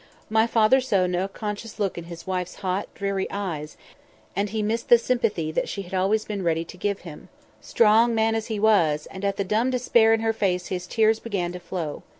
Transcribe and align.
My 0.31 0.47
father 0.47 0.81
saw 0.81 1.05
no 1.05 1.27
conscious 1.27 1.77
look 1.79 1.95
in 1.95 2.05
his 2.05 2.25
wife's 2.25 2.55
hot, 2.65 2.91
dreary 2.95 3.27
eyes, 3.29 3.77
and 4.35 4.49
he 4.49 4.63
missed 4.63 4.89
the 4.89 4.97
sympathy 4.97 5.51
that 5.51 5.69
she 5.69 5.83
had 5.83 5.93
always 5.93 6.25
been 6.25 6.41
ready 6.41 6.65
to 6.65 6.75
give 6.75 7.01
him—strong 7.01 8.15
man 8.15 8.33
as 8.33 8.47
he 8.47 8.59
was, 8.59 9.05
and 9.11 9.23
at 9.23 9.37
the 9.37 9.43
dumb 9.43 9.69
despair 9.69 10.11
in 10.11 10.21
her 10.21 10.33
face 10.33 10.69
his 10.69 10.87
tears 10.87 11.19
began 11.19 11.51
to 11.51 11.59
flow. 11.59 12.01